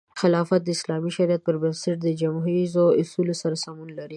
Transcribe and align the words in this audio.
خلافت 0.19 0.61
د 0.63 0.69
اسلامي 0.77 1.11
شریعت 1.17 1.41
پر 1.47 1.55
بنسټ 1.63 1.95
د 2.01 2.07
جموهریزو 2.21 2.85
اصولو 3.01 3.33
سره 3.41 3.55
سمون 3.65 3.89
لري. 3.99 4.09